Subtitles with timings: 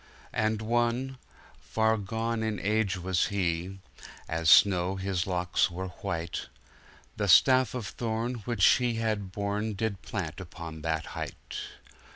[0.33, 1.19] And one—
[1.75, 3.77] far gone in age was he—
[4.27, 6.47] As snow, his locks were white—
[7.17, 11.59] The staff of thorn which he had borne, Did plant upon that height.